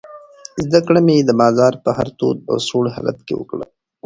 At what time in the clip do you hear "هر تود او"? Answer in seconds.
1.97-2.57